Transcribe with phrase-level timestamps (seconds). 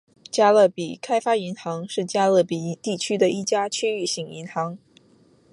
[0.31, 4.79] 加勒比开发银行是加勒比海地区的一家区域性银行。